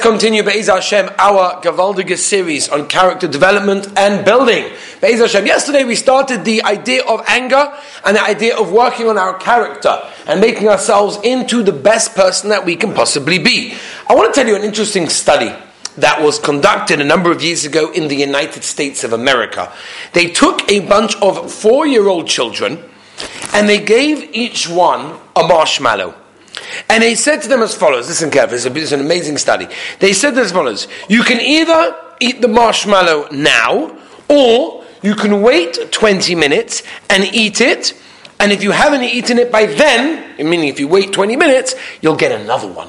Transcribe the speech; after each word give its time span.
continue 0.00 0.42
Be'ez 0.42 0.68
Hashem, 0.68 1.10
our 1.18 1.60
Gavaldiga 1.60 2.16
series 2.16 2.68
on 2.68 2.88
character 2.88 3.28
development 3.28 3.86
and 3.96 4.24
building. 4.24 4.72
Be'ez 5.00 5.20
Hashem, 5.20 5.46
yesterday 5.46 5.84
we 5.84 5.94
started 5.94 6.44
the 6.44 6.62
idea 6.64 7.04
of 7.04 7.22
anger 7.28 7.72
and 8.04 8.16
the 8.16 8.22
idea 8.22 8.56
of 8.56 8.72
working 8.72 9.08
on 9.08 9.18
our 9.18 9.38
character 9.38 10.00
and 10.26 10.40
making 10.40 10.68
ourselves 10.68 11.18
into 11.22 11.62
the 11.62 11.72
best 11.72 12.14
person 12.14 12.50
that 12.50 12.64
we 12.64 12.76
can 12.76 12.94
possibly 12.94 13.38
be. 13.38 13.74
I 14.08 14.14
want 14.14 14.34
to 14.34 14.40
tell 14.40 14.48
you 14.48 14.56
an 14.56 14.64
interesting 14.64 15.08
study 15.08 15.54
that 15.96 16.22
was 16.22 16.38
conducted 16.38 17.00
a 17.00 17.04
number 17.04 17.30
of 17.30 17.42
years 17.42 17.64
ago 17.64 17.92
in 17.92 18.08
the 18.08 18.16
United 18.16 18.64
States 18.64 19.04
of 19.04 19.12
America. 19.12 19.72
They 20.12 20.30
took 20.30 20.70
a 20.70 20.80
bunch 20.80 21.14
of 21.22 21.52
four 21.52 21.86
year 21.86 22.08
old 22.08 22.26
children 22.26 22.78
and 23.52 23.68
they 23.68 23.84
gave 23.84 24.34
each 24.34 24.68
one 24.68 25.18
a 25.36 25.46
marshmallow. 25.46 26.19
And 26.88 27.02
they 27.02 27.14
said 27.14 27.42
to 27.42 27.48
them 27.48 27.62
as 27.62 27.74
follows 27.74 28.08
listen 28.08 28.30
carefully, 28.30 28.60
it's, 28.80 28.92
an 28.92 29.00
amazing 29.00 29.38
study. 29.38 29.68
They 29.98 30.12
said 30.12 30.36
as 30.38 30.52
follows 30.52 30.88
You 31.08 31.22
can 31.22 31.40
either 31.40 31.96
eat 32.20 32.40
the 32.40 32.48
marshmallow 32.48 33.28
now, 33.30 33.96
or 34.28 34.84
you 35.02 35.14
can 35.14 35.42
wait 35.42 35.90
20 35.90 36.34
minutes 36.34 36.82
and 37.08 37.24
eat 37.34 37.60
it. 37.60 37.94
And 38.38 38.52
if 38.52 38.62
you 38.62 38.70
haven't 38.70 39.02
eaten 39.02 39.38
it 39.38 39.52
by 39.52 39.66
then, 39.66 40.36
meaning 40.38 40.68
if 40.68 40.80
you 40.80 40.88
wait 40.88 41.12
20 41.12 41.36
minutes, 41.36 41.74
you'll 42.00 42.16
get 42.16 42.32
another 42.32 42.68
one. 42.68 42.88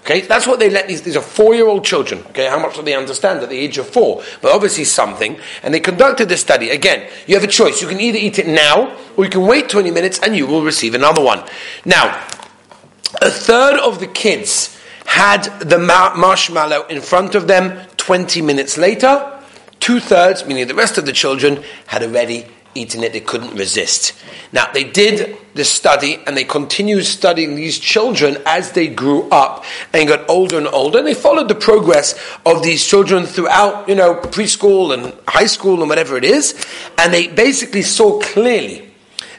Okay, 0.00 0.22
that's 0.22 0.46
what 0.46 0.58
they 0.58 0.70
let 0.70 0.88
these. 0.88 1.02
These 1.02 1.16
are 1.16 1.22
four-year-old 1.22 1.84
children. 1.84 2.22
Okay, 2.28 2.48
how 2.48 2.58
much 2.58 2.74
do 2.74 2.82
they 2.82 2.94
understand 2.94 3.40
at 3.42 3.50
the 3.50 3.58
age 3.58 3.76
of 3.78 3.88
four? 3.88 4.22
But 4.40 4.52
obviously 4.52 4.84
something. 4.84 5.38
And 5.62 5.74
they 5.74 5.80
conducted 5.80 6.28
this 6.28 6.40
study. 6.40 6.70
Again, 6.70 7.08
you 7.26 7.34
have 7.34 7.44
a 7.44 7.52
choice. 7.52 7.82
You 7.82 7.88
can 7.88 8.00
either 8.00 8.18
eat 8.18 8.38
it 8.38 8.48
now, 8.48 8.96
or 9.16 9.24
you 9.24 9.30
can 9.30 9.42
wait 9.42 9.68
20 9.68 9.90
minutes 9.90 10.18
and 10.20 10.34
you 10.34 10.46
will 10.46 10.62
receive 10.62 10.94
another 10.94 11.22
one. 11.22 11.44
Now, 11.84 12.26
a 13.20 13.30
third 13.30 13.78
of 13.80 14.00
the 14.00 14.06
kids 14.06 14.76
had 15.06 15.42
the 15.60 15.78
marshmallow 15.78 16.86
in 16.86 17.00
front 17.00 17.34
of 17.34 17.48
them 17.48 17.86
20 17.96 18.42
minutes 18.42 18.78
later. 18.78 19.38
Two 19.80 19.98
thirds, 19.98 20.46
meaning 20.46 20.68
the 20.68 20.74
rest 20.74 20.98
of 20.98 21.06
the 21.06 21.12
children, 21.12 21.62
had 21.86 22.02
already 22.02 22.46
eaten 22.74 23.02
it. 23.02 23.12
They 23.12 23.20
couldn't 23.20 23.56
resist. 23.56 24.12
Now, 24.52 24.70
they 24.72 24.84
did 24.84 25.36
the 25.54 25.64
study 25.64 26.20
and 26.26 26.36
they 26.36 26.44
continued 26.44 27.04
studying 27.04 27.56
these 27.56 27.78
children 27.78 28.38
as 28.46 28.72
they 28.72 28.88
grew 28.88 29.28
up 29.30 29.64
and 29.92 30.08
got 30.08 30.28
older 30.28 30.58
and 30.58 30.68
older. 30.68 30.98
And 30.98 31.06
they 31.06 31.14
followed 31.14 31.48
the 31.48 31.54
progress 31.54 32.14
of 32.46 32.62
these 32.62 32.86
children 32.86 33.26
throughout, 33.26 33.88
you 33.88 33.94
know, 33.94 34.14
preschool 34.14 34.94
and 34.94 35.12
high 35.26 35.46
school 35.46 35.80
and 35.80 35.88
whatever 35.88 36.16
it 36.16 36.24
is. 36.24 36.54
And 36.98 37.12
they 37.12 37.26
basically 37.26 37.82
saw 37.82 38.20
clearly 38.20 38.92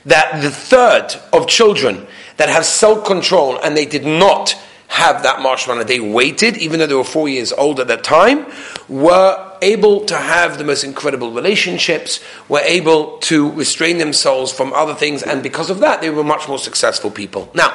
that 0.05 0.41
the 0.41 0.51
third 0.51 1.15
of 1.31 1.47
children 1.47 2.07
that 2.37 2.49
have 2.49 2.65
self 2.65 3.05
control 3.05 3.59
and 3.59 3.75
they 3.75 3.85
did 3.85 4.05
not 4.05 4.55
have 4.91 5.23
that 5.23 5.41
marshmallow. 5.41 5.85
They 5.85 6.01
waited, 6.01 6.57
even 6.57 6.79
though 6.79 6.87
they 6.87 6.93
were 6.93 7.05
four 7.05 7.29
years 7.29 7.53
old 7.53 7.79
at 7.79 7.87
that 7.87 8.03
time, 8.03 8.45
were 8.89 9.57
able 9.61 10.05
to 10.05 10.17
have 10.17 10.57
the 10.57 10.65
most 10.65 10.83
incredible 10.83 11.31
relationships, 11.31 12.19
were 12.49 12.59
able 12.59 13.17
to 13.19 13.51
restrain 13.51 13.99
themselves 13.99 14.51
from 14.51 14.73
other 14.73 14.93
things, 14.93 15.23
and 15.23 15.41
because 15.41 15.69
of 15.69 15.79
that, 15.79 16.01
they 16.01 16.09
were 16.09 16.25
much 16.25 16.49
more 16.49 16.59
successful 16.59 17.09
people. 17.09 17.49
Now, 17.53 17.73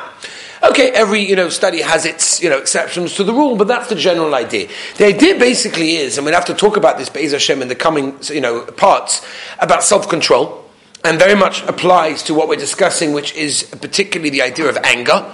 okay, 0.63 0.91
every 0.91 1.21
you 1.21 1.37
know 1.37 1.49
study 1.49 1.81
has 1.81 2.05
its 2.05 2.43
you 2.43 2.51
know 2.51 2.59
exceptions 2.59 3.15
to 3.15 3.25
the 3.25 3.33
rule, 3.33 3.57
but 3.57 3.67
that's 3.67 3.89
the 3.89 3.95
general 3.95 4.35
idea. 4.35 4.69
The 4.99 5.07
idea 5.07 5.39
basically 5.39 5.97
is, 5.97 6.19
and 6.19 6.27
we'll 6.27 6.35
have 6.35 6.45
to 6.47 6.55
talk 6.55 6.77
about 6.77 6.99
this 6.99 7.09
Be'ez 7.09 7.33
Hashem 7.33 7.63
in 7.63 7.69
the 7.69 7.75
coming 7.75 8.19
you 8.25 8.43
know 8.43 8.61
parts 8.61 9.27
about 9.59 9.83
self 9.83 10.07
control 10.07 10.66
and 11.05 11.19
very 11.19 11.35
much 11.35 11.63
applies 11.65 12.23
to 12.25 12.35
what 12.35 12.49
we're 12.49 12.57
discussing, 12.57 13.13
which 13.13 13.35
is 13.35 13.63
particularly 13.65 14.31
the 14.31 14.43
idea 14.43 14.69
of 14.69 14.77
anger. 14.79 15.25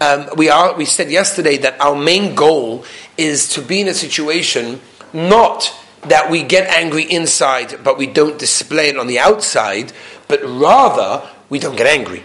Um, 0.00 0.28
we, 0.36 0.48
are, 0.48 0.76
we 0.76 0.84
said 0.84 1.10
yesterday 1.10 1.56
that 1.58 1.80
our 1.80 1.96
main 1.96 2.34
goal 2.34 2.84
is 3.16 3.48
to 3.50 3.62
be 3.62 3.80
in 3.80 3.88
a 3.88 3.94
situation 3.94 4.80
not 5.12 5.74
that 6.02 6.30
we 6.30 6.42
get 6.42 6.68
angry 6.68 7.02
inside, 7.02 7.82
but 7.82 7.98
we 7.98 8.06
don't 8.06 8.38
display 8.38 8.88
it 8.88 8.96
on 8.96 9.06
the 9.06 9.18
outside, 9.18 9.92
but 10.28 10.40
rather 10.42 11.28
we 11.48 11.58
don't 11.58 11.76
get 11.76 11.86
angry. 11.86 12.22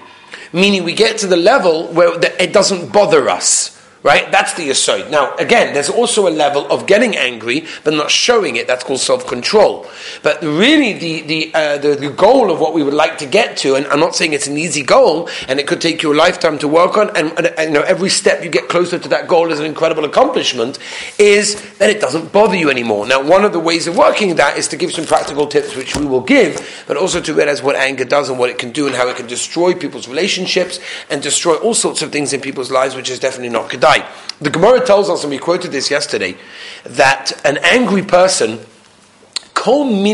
Meaning 0.51 0.83
we 0.83 0.93
get 0.93 1.17
to 1.19 1.27
the 1.27 1.37
level 1.37 1.87
where 1.87 2.19
it 2.39 2.53
doesn't 2.53 2.93
bother 2.93 3.27
us. 3.29 3.79
Right? 4.03 4.29
That's 4.31 4.53
the 4.53 4.69
aside. 4.69 5.09
Now, 5.09 5.33
again, 5.37 5.73
there's 5.73 5.89
also 5.89 6.27
a 6.27 6.29
level 6.29 6.69
of 6.69 6.87
getting 6.87 7.15
angry, 7.15 7.65
but 7.85 7.93
not 7.93 8.11
showing 8.11 8.57
it. 8.57 8.67
That's 8.67 8.83
called 8.83 8.99
self-control. 8.99 9.87
But 10.21 10.41
really, 10.41 10.91
the, 10.91 11.21
the, 11.21 11.51
uh, 11.53 11.77
the, 11.77 11.95
the, 11.95 12.09
goal 12.09 12.51
of 12.51 12.59
what 12.59 12.73
we 12.73 12.83
would 12.83 12.93
like 12.93 13.17
to 13.19 13.25
get 13.25 13.55
to, 13.57 13.75
and 13.75 13.87
I'm 13.87 14.01
not 14.01 14.13
saying 14.13 14.33
it's 14.33 14.47
an 14.47 14.57
easy 14.57 14.83
goal, 14.83 15.29
and 15.47 15.57
it 15.57 15.67
could 15.67 15.79
take 15.79 16.03
you 16.03 16.13
a 16.13 16.15
lifetime 16.15 16.59
to 16.59 16.67
work 16.67 16.97
on, 16.97 17.15
and, 17.15 17.31
and, 17.37 17.47
and 17.47 17.69
you 17.69 17.79
know, 17.79 17.81
every 17.83 18.09
step 18.09 18.43
you 18.43 18.49
get 18.49 18.67
closer 18.67 18.99
to 18.99 19.07
that 19.07 19.29
goal 19.29 19.51
is 19.51 19.59
an 19.59 19.65
incredible 19.65 20.03
accomplishment, 20.03 20.79
is 21.17 21.55
that 21.77 21.89
it 21.89 22.01
doesn't 22.01 22.33
bother 22.33 22.55
you 22.57 22.69
anymore. 22.69 23.07
Now, 23.07 23.23
one 23.23 23.45
of 23.45 23.53
the 23.53 23.59
ways 23.59 23.87
of 23.87 23.97
working 23.97 24.35
that 24.35 24.57
is 24.57 24.67
to 24.67 24.77
give 24.77 24.91
some 24.91 25.05
practical 25.05 25.47
tips, 25.47 25.77
which 25.77 25.95
we 25.95 26.05
will 26.05 26.21
give, 26.21 26.83
but 26.87 26.97
also 26.97 27.21
to 27.21 27.33
realize 27.33 27.63
what 27.63 27.77
anger 27.77 28.03
does 28.03 28.29
and 28.29 28.37
what 28.37 28.49
it 28.49 28.57
can 28.57 28.71
do 28.71 28.85
and 28.85 28.95
how 28.95 29.07
it 29.07 29.15
can 29.15 29.27
destroy 29.27 29.73
people's 29.73 30.09
relationships 30.09 30.81
and 31.09 31.21
destroy 31.21 31.55
all 31.55 31.73
sorts 31.73 32.01
of 32.01 32.11
things 32.11 32.33
in 32.33 32.41
people's 32.41 32.69
lives, 32.69 32.95
which 32.95 33.09
is 33.09 33.17
definitely 33.17 33.49
not 33.49 33.69
kedai. 33.69 33.92
The 34.39 34.49
Gemara 34.49 34.85
tells 34.85 35.09
us, 35.09 35.23
and 35.23 35.31
we 35.31 35.37
quoted 35.37 35.71
this 35.71 35.91
yesterday, 35.91 36.35
that 36.85 37.31
an 37.45 37.57
angry 37.63 38.03
person 38.03 38.59
Every 39.65 40.09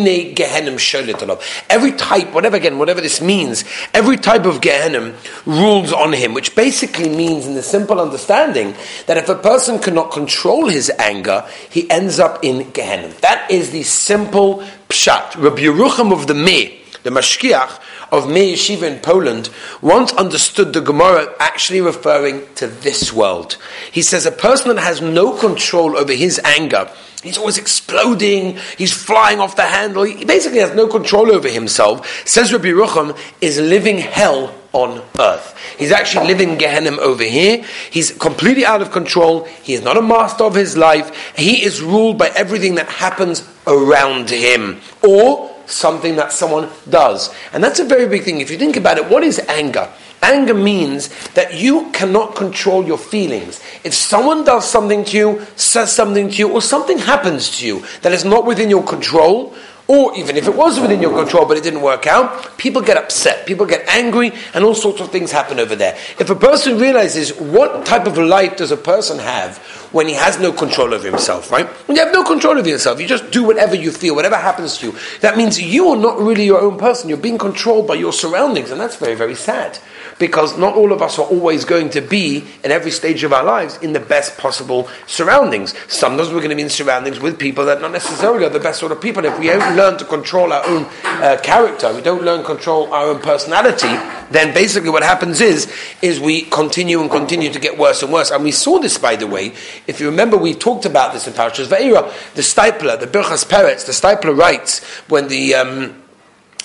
type, 1.94 2.34
whatever 2.34 2.56
again, 2.56 2.78
whatever 2.78 3.02
this 3.02 3.20
means, 3.20 3.64
every 3.96 4.18
type 4.18 4.46
of 4.46 4.62
Gehenim 4.62 5.16
rules 5.46 5.92
on 5.92 6.14
him, 6.14 6.36
which 6.36 6.56
basically 6.56 7.10
means, 7.10 7.48
in 7.48 7.56
the 7.56 7.64
simple 7.64 8.00
understanding, 8.00 8.76
that 9.08 9.18
if 9.18 9.28
a 9.28 9.34
person 9.36 9.80
cannot 9.80 10.12
control 10.12 10.68
his 10.68 10.92
anger, 11.00 11.48
he 11.70 11.90
ends 11.90 12.20
up 12.20 12.44
in 12.44 12.66
Gehenim. 12.74 13.20
That 13.22 13.50
is 13.50 13.72
the 13.72 13.82
simple 13.84 14.60
pshat. 14.90 15.42
Rabbi 15.42 15.62
Yerucham 15.62 16.14
of 16.14 16.28
the 16.28 16.36
Me, 16.36 16.84
the 17.02 17.10
Mashgiach, 17.10 17.80
of 18.12 18.30
Mir 18.30 18.56
Yeshiva 18.56 18.84
in 18.84 19.00
Poland 19.00 19.50
once 19.82 20.12
understood 20.14 20.74
the 20.74 20.82
Gemara 20.82 21.34
actually 21.40 21.82
referring 21.82 22.48
to 22.56 22.68
this 22.68 23.14
world. 23.14 23.58
He 23.92 24.02
says 24.02 24.26
a 24.26 24.32
person 24.32 24.76
that 24.76 24.82
has 24.82 25.02
no 25.02 25.38
control 25.38 25.98
over 25.98 26.14
his 26.14 26.40
anger, 26.44 26.90
he's 27.24 27.38
always 27.38 27.58
exploding, 27.58 28.58
he's 28.78 28.94
flying 28.94 29.40
off 29.40 29.56
the 29.56 29.64
handle, 29.64 30.04
he 30.04 30.26
basically 30.26 30.60
has 30.60 30.74
no 30.74 30.88
control 30.88 31.32
over 31.32 31.50
himself, 31.50 32.28
says 32.28 32.54
Rabbi 32.54 32.70
Rucham, 32.70 33.18
is 33.42 33.60
living 33.60 33.98
hell 33.98 34.54
on 34.72 35.02
earth. 35.20 35.56
He's 35.78 35.92
actually 35.92 36.28
living 36.28 36.58
Gehenim 36.58 37.00
over 37.00 37.24
here. 37.24 37.66
He's 37.90 38.12
completely 38.12 38.66
out 38.66 38.82
of 38.82 38.92
control. 38.92 39.46
He 39.64 39.74
is 39.74 39.82
not 39.82 39.98
a 39.98 40.02
master 40.02 40.44
of 40.44 40.54
his 40.54 40.78
life. 40.78 41.36
He 41.36 41.64
is 41.64 41.82
ruled 41.82 42.18
by 42.18 42.28
everything 42.36 42.76
that 42.76 42.88
happens 42.88 43.48
around 43.66 44.30
him. 44.30 44.80
Or 45.02 45.56
something 45.70 46.16
that 46.16 46.32
someone 46.32 46.70
does. 46.90 47.34
And 47.54 47.64
that's 47.64 47.80
a 47.80 47.86
very 47.86 48.08
big 48.08 48.24
thing. 48.24 48.42
If 48.42 48.52
you 48.52 48.58
think 48.58 48.76
about 48.76 48.98
it, 48.98 49.10
what 49.10 49.24
is 49.24 49.40
anger? 49.48 49.90
Anger 50.22 50.54
means 50.54 51.08
that 51.30 51.54
you 51.54 51.90
cannot 51.92 52.36
control 52.36 52.86
your 52.86 52.98
feelings. 52.98 53.62
If 53.84 53.94
someone 53.94 54.44
does 54.44 54.70
something 54.70 55.06
to 55.06 55.18
you, 55.18 55.48
says 55.56 55.94
something 55.94 56.30
to 56.30 56.36
you, 56.36 56.52
or 56.52 56.62
something 56.62 56.98
happens 56.98 57.60
to 57.60 57.68
you 57.68 57.86
that 58.02 58.12
is 58.12 58.26
not 58.26 58.46
within 58.46 58.70
your 58.70 58.84
control, 58.84 59.56
or 59.90 60.16
even 60.16 60.38
if 60.38 60.48
it 60.48 60.56
was 60.56 60.80
within 60.80 61.02
your 61.02 61.18
control 61.18 61.48
but 61.48 61.58
it 61.58 61.64
didn't 61.64 61.82
work 61.82 62.06
out, 62.06 62.58
people 62.60 62.80
get 62.80 62.96
upset, 62.96 63.48
people 63.48 63.66
get 63.66 63.86
angry, 63.90 64.32
and 64.54 64.64
all 64.64 64.76
sorts 64.76 65.02
of 65.02 65.12
things 65.12 65.32
happen 65.32 65.60
over 65.60 65.76
there. 65.76 65.98
If 66.20 66.30
a 66.30 66.36
person 66.36 66.78
realizes 66.78 67.34
what 67.34 67.88
type 67.88 68.06
of 68.06 68.16
life 68.16 68.56
does 68.56 68.70
a 68.70 68.78
person 68.78 69.18
have 69.18 69.58
when 69.92 70.08
he 70.08 70.14
has 70.14 70.40
no 70.40 70.52
control 70.54 70.94
over 70.94 71.10
himself, 71.10 71.52
right? 71.52 71.66
When 71.88 71.98
you 71.98 72.04
have 72.04 72.14
no 72.14 72.24
control 72.24 72.60
over 72.60 72.70
yourself, 72.70 73.02
you 73.02 73.08
just 73.08 73.32
do 73.32 73.44
whatever 73.44 73.76
you 73.76 73.92
feel, 73.92 74.16
whatever 74.16 74.36
happens 74.36 74.78
to 74.78 74.88
you. 74.92 75.00
That 75.22 75.38
means 75.38 75.60
you 75.60 75.88
are 75.88 75.98
not 75.98 76.20
really 76.20 76.46
your 76.46 76.62
own 76.62 76.78
person. 76.78 77.10
You're 77.10 77.18
being 77.18 77.40
controlled 77.40 77.88
by 77.88 77.96
your 77.96 78.14
surroundings, 78.14 78.70
and 78.70 78.80
that's 78.80 78.98
very, 78.98 79.16
very 79.16 79.34
sad 79.34 79.80
because 80.20 80.58
not 80.58 80.76
all 80.76 80.92
of 80.92 81.02
us 81.02 81.18
are 81.18 81.26
always 81.26 81.66
going 81.66 81.90
to 81.90 82.02
be 82.02 82.46
in 82.64 82.72
every 82.72 82.92
stage 82.92 83.24
of 83.24 83.34
our 83.34 83.44
lives 83.44 83.78
in 83.78 83.94
the 83.94 84.00
best 84.00 84.38
possible 84.38 84.88
surroundings. 85.08 85.74
Sometimes 85.88 86.30
we're 86.30 86.40
going 86.40 86.50
to 86.50 86.56
be 86.56 86.62
in 86.62 86.70
surroundings 86.70 87.20
with 87.20 87.40
people 87.40 87.66
that 87.66 87.82
not 87.82 87.92
necessarily 87.92 88.46
are 88.46 88.50
the 88.50 88.60
best 88.60 88.80
sort 88.80 88.92
of 88.92 89.02
people. 89.02 89.26
If 89.26 89.40
we 89.40 89.50
learn 89.80 89.98
to 89.98 90.06
control 90.06 90.52
our 90.52 90.66
own 90.66 90.84
uh, 91.04 91.38
character, 91.42 91.94
we 91.94 92.02
don't 92.02 92.24
learn 92.24 92.44
control 92.44 92.94
our 92.94 93.08
own 93.08 93.22
personality, 93.22 93.94
then 94.32 94.54
basically 94.54 94.90
what 94.90 95.04
happens 95.04 95.40
is 95.42 95.72
is 96.02 96.20
we 96.20 96.42
continue 96.44 97.02
and 97.02 97.10
continue 97.10 97.50
to 97.52 97.60
get 97.60 97.78
worse 97.78 98.04
and 98.04 98.12
worse. 98.12 98.32
And 98.32 98.44
we 98.44 98.52
saw 98.52 98.80
this, 98.80 98.98
by 98.98 99.16
the 99.16 99.28
way. 99.28 99.54
If 99.88 100.00
you 100.00 100.10
remember, 100.10 100.38
we 100.38 100.54
talked 100.54 100.86
about 100.86 101.14
this 101.14 101.28
in 101.28 101.34
Parashas 101.34 101.68
Va'era. 101.68 102.04
The 102.34 102.42
Steipler, 102.42 103.00
the 103.00 103.08
Birchas 103.08 103.46
Peretz, 103.48 103.86
the 103.86 103.94
Steipler 103.94 104.38
writes 104.38 104.84
when 105.08 105.28
the 105.30 105.56
um, 105.56 106.04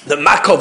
the 0.06 0.17
Makkah 0.17 0.52
of 0.52 0.60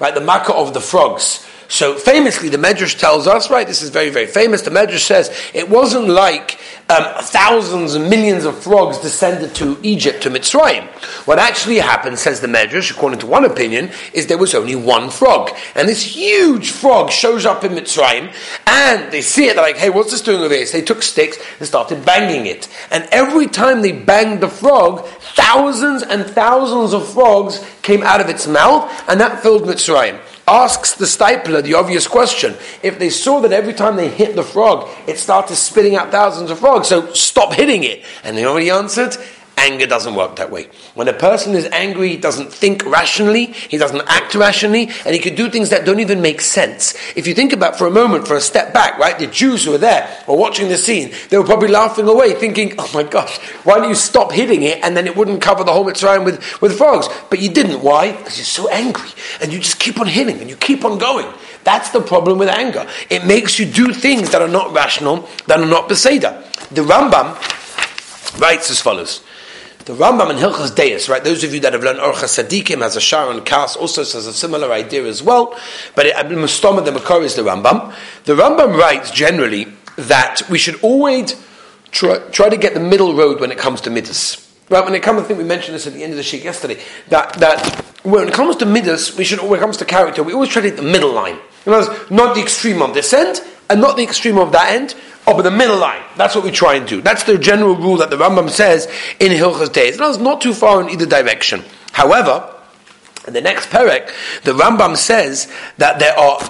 right, 0.00 0.14
the 0.14 0.20
Makkah 0.20 0.54
of 0.54 0.72
the 0.72 0.80
frogs. 0.80 1.43
So 1.68 1.94
famously, 1.94 2.48
the 2.48 2.58
Medrash 2.58 2.98
tells 2.98 3.26
us, 3.26 3.50
right, 3.50 3.66
this 3.66 3.82
is 3.82 3.90
very, 3.90 4.10
very 4.10 4.26
famous, 4.26 4.62
the 4.62 4.70
Medrash 4.70 5.00
says, 5.00 5.34
it 5.54 5.68
wasn't 5.68 6.08
like 6.08 6.58
um, 6.90 7.04
thousands 7.22 7.94
and 7.94 8.10
millions 8.10 8.44
of 8.44 8.62
frogs 8.62 8.98
descended 8.98 9.54
to 9.56 9.78
Egypt, 9.82 10.22
to 10.22 10.30
Mitzrayim. 10.30 10.86
What 11.26 11.38
actually 11.38 11.78
happened, 11.78 12.18
says 12.18 12.40
the 12.40 12.46
Medrash, 12.46 12.90
according 12.90 13.20
to 13.20 13.26
one 13.26 13.44
opinion, 13.44 13.90
is 14.12 14.26
there 14.26 14.38
was 14.38 14.54
only 14.54 14.76
one 14.76 15.08
frog. 15.08 15.50
And 15.74 15.88
this 15.88 16.02
huge 16.02 16.70
frog 16.70 17.10
shows 17.10 17.46
up 17.46 17.64
in 17.64 17.72
Mitzrayim, 17.72 18.32
and 18.66 19.10
they 19.10 19.22
see 19.22 19.46
it, 19.46 19.54
they're 19.54 19.64
like, 19.64 19.78
hey, 19.78 19.90
what's 19.90 20.10
this 20.10 20.20
doing 20.20 20.42
over 20.42 20.54
here? 20.54 20.66
So 20.66 20.78
they 20.78 20.84
took 20.84 21.02
sticks 21.02 21.38
and 21.58 21.66
started 21.66 22.04
banging 22.04 22.46
it. 22.46 22.68
And 22.90 23.08
every 23.10 23.46
time 23.46 23.80
they 23.80 23.92
banged 23.92 24.40
the 24.40 24.48
frog, 24.48 25.06
thousands 25.06 26.02
and 26.02 26.26
thousands 26.26 26.92
of 26.92 27.10
frogs 27.10 27.64
came 27.80 28.02
out 28.02 28.20
of 28.20 28.28
its 28.28 28.46
mouth, 28.46 28.90
and 29.08 29.18
that 29.20 29.42
filled 29.42 29.62
Mitzrayim 29.62 30.20
asks 30.46 30.94
the 30.94 31.06
Steipler 31.06 31.62
the 31.62 31.74
obvious 31.74 32.06
question. 32.06 32.54
If 32.82 32.98
they 32.98 33.10
saw 33.10 33.40
that 33.40 33.52
every 33.52 33.74
time 33.74 33.96
they 33.96 34.08
hit 34.08 34.36
the 34.36 34.42
frog, 34.42 34.88
it 35.06 35.18
started 35.18 35.56
spitting 35.56 35.96
out 35.96 36.10
thousands 36.10 36.50
of 36.50 36.58
frogs, 36.58 36.88
so 36.88 37.12
stop 37.12 37.52
hitting 37.54 37.84
it. 37.84 38.04
And 38.22 38.36
they 38.36 38.44
already 38.44 38.70
answered, 38.70 39.16
Anger 39.56 39.86
doesn't 39.86 40.14
work 40.14 40.36
that 40.36 40.50
way. 40.50 40.68
When 40.94 41.06
a 41.06 41.12
person 41.12 41.54
is 41.54 41.66
angry, 41.66 42.10
he 42.10 42.16
doesn't 42.16 42.52
think 42.52 42.84
rationally, 42.84 43.46
he 43.46 43.78
doesn't 43.78 44.02
act 44.06 44.34
rationally, 44.34 44.90
and 45.06 45.14
he 45.14 45.20
could 45.20 45.36
do 45.36 45.48
things 45.48 45.70
that 45.70 45.84
don't 45.84 46.00
even 46.00 46.20
make 46.20 46.40
sense. 46.40 46.94
If 47.16 47.26
you 47.26 47.34
think 47.34 47.52
about 47.52 47.76
for 47.76 47.86
a 47.86 47.90
moment, 47.90 48.26
for 48.26 48.36
a 48.36 48.40
step 48.40 48.74
back, 48.74 48.98
right, 48.98 49.18
the 49.18 49.28
Jews 49.28 49.64
who 49.64 49.70
were 49.70 49.78
there 49.78 50.08
were 50.26 50.36
watching 50.36 50.68
the 50.68 50.76
scene, 50.76 51.12
they 51.30 51.38
were 51.38 51.44
probably 51.44 51.68
laughing 51.68 52.08
away, 52.08 52.34
thinking, 52.34 52.74
oh 52.78 52.90
my 52.92 53.04
gosh, 53.04 53.38
why 53.62 53.78
don't 53.78 53.88
you 53.88 53.94
stop 53.94 54.32
hitting 54.32 54.62
it 54.62 54.82
and 54.82 54.96
then 54.96 55.06
it 55.06 55.16
wouldn't 55.16 55.40
cover 55.40 55.62
the 55.62 55.72
whole 55.72 55.84
Mitzrayim 55.84 56.24
with, 56.24 56.60
with 56.60 56.76
frogs? 56.76 57.08
But 57.30 57.40
you 57.40 57.48
didn't. 57.48 57.80
Why? 57.80 58.12
Because 58.12 58.36
you're 58.36 58.44
so 58.44 58.68
angry, 58.68 59.10
and 59.40 59.52
you 59.52 59.60
just 59.60 59.78
keep 59.78 60.00
on 60.00 60.06
hitting, 60.06 60.40
and 60.40 60.50
you 60.50 60.56
keep 60.56 60.84
on 60.84 60.98
going. 60.98 61.32
That's 61.62 61.90
the 61.90 62.00
problem 62.00 62.38
with 62.38 62.48
anger. 62.48 62.86
It 63.08 63.24
makes 63.24 63.58
you 63.58 63.66
do 63.66 63.92
things 63.92 64.30
that 64.30 64.42
are 64.42 64.48
not 64.48 64.72
rational, 64.72 65.28
that 65.46 65.60
are 65.60 65.66
not 65.66 65.88
Beseda. 65.88 66.42
The 66.70 66.82
Rambam 66.82 67.38
writes 68.40 68.70
as 68.70 68.80
follows. 68.80 69.22
The 69.84 69.92
Rambam 69.92 70.30
in 70.30 70.36
Hilchas 70.36 70.74
Deis, 70.74 71.10
right? 71.10 71.22
Those 71.22 71.44
of 71.44 71.52
you 71.52 71.60
that 71.60 71.74
have 71.74 71.82
learned 71.82 71.98
Orchas 71.98 72.42
Sadikim 72.42 72.80
has 72.80 72.96
a 72.96 73.00
Sha'ar 73.00 73.38
HaKaas 73.38 73.76
also 73.76 74.02
says 74.02 74.26
a 74.26 74.32
similar 74.32 74.72
idea 74.72 75.04
as 75.04 75.22
well. 75.22 75.54
But 75.94 76.06
it, 76.06 76.16
Mustama 76.16 76.82
the 76.82 76.90
Makor 76.90 77.22
is 77.22 77.34
the 77.34 77.42
Rambam. 77.42 77.94
The 78.24 78.34
Rambam 78.34 78.78
writes 78.78 79.10
generally 79.10 79.66
that 79.98 80.40
we 80.48 80.56
should 80.56 80.82
always 80.82 81.36
try, 81.90 82.16
try 82.30 82.48
to 82.48 82.56
get 82.56 82.72
the 82.72 82.80
middle 82.80 83.14
road 83.14 83.40
when 83.40 83.52
it 83.52 83.58
comes 83.58 83.82
to 83.82 83.90
midas. 83.90 84.40
Right, 84.70 84.82
when 84.82 84.94
it 84.94 85.02
comes, 85.02 85.20
I 85.20 85.24
think 85.24 85.38
we 85.38 85.44
mentioned 85.44 85.74
this 85.74 85.86
at 85.86 85.92
the 85.92 86.02
end 86.02 86.14
of 86.14 86.16
the 86.16 86.22
sheet 86.22 86.42
yesterday, 86.42 86.80
that, 87.08 87.34
that 87.34 87.84
when 88.04 88.26
it 88.26 88.32
comes 88.32 88.56
to 88.56 88.66
midas, 88.66 89.14
we 89.18 89.24
should, 89.24 89.42
when 89.42 89.58
it 89.58 89.62
comes 89.62 89.76
to 89.76 89.84
character, 89.84 90.22
we 90.22 90.32
always 90.32 90.48
try 90.48 90.62
to 90.62 90.68
hit 90.68 90.78
the 90.78 90.82
middle 90.82 91.12
line. 91.12 91.38
In 91.66 91.74
other 91.74 91.90
words, 91.90 92.10
not 92.10 92.34
the 92.34 92.40
extreme 92.40 92.80
of 92.80 92.94
this 92.94 93.12
end, 93.12 93.42
and 93.68 93.82
not 93.82 93.98
the 93.98 94.02
extreme 94.02 94.38
of 94.38 94.52
that 94.52 94.74
end, 94.74 94.94
Oh, 95.26 95.34
but 95.34 95.42
the 95.42 95.50
middle 95.50 95.78
line. 95.78 96.02
That's 96.16 96.34
what 96.34 96.44
we 96.44 96.50
try 96.50 96.74
and 96.74 96.86
do. 96.86 97.00
That's 97.00 97.24
the 97.24 97.38
general 97.38 97.76
rule 97.76 97.96
that 97.96 98.10
the 98.10 98.16
Rambam 98.16 98.50
says 98.50 98.86
in 99.18 99.32
Hilchas 99.32 99.72
Days. 99.72 99.98
It's 99.98 100.18
not 100.18 100.40
too 100.40 100.52
far 100.52 100.82
in 100.82 100.90
either 100.90 101.06
direction. 101.06 101.64
However, 101.92 102.50
in 103.26 103.32
the 103.32 103.40
next 103.40 103.70
perek, 103.70 104.10
the 104.42 104.52
Rambam 104.52 104.96
says 104.96 105.50
that 105.78 105.98
there 105.98 106.18
are, 106.18 106.40